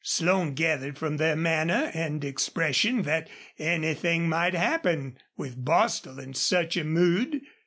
[0.03, 6.75] Slone gathered from their manner and expression that anything might happen with Bostil in such
[6.75, 7.41] a mood.